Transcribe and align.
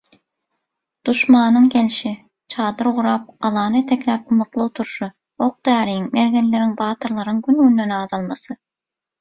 Duşmanyň 1.07 1.67
gelşi, 1.73 2.13
çadyr 2.55 2.89
gurap, 2.99 3.29
galany 3.47 3.77
etekläp 3.81 4.33
ymykly 4.37 4.65
oturşy, 4.65 5.11
ok-däriň, 5.49 6.11
mergenleriň, 6.19 6.75
batyrlaryň 6.83 7.45
güngünden 7.51 7.95
azalmasy 8.03 8.59